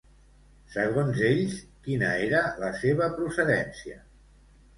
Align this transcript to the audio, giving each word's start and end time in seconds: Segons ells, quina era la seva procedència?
Segons 0.75 1.19
ells, 1.27 1.53
quina 1.89 2.09
era 2.29 2.41
la 2.65 2.73
seva 2.81 3.11
procedència? 3.21 4.01